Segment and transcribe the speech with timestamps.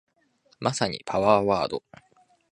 [0.59, 1.83] まさにパワーワード